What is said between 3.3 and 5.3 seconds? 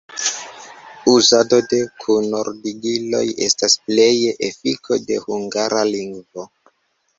estas pleje efiko de